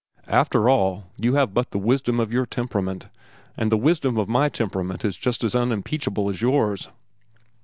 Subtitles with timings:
[0.25, 3.09] "After all, you have but the wisdom of your temperament,
[3.55, 6.89] and the wisdom of my temperament is just as unimpeachable as yours."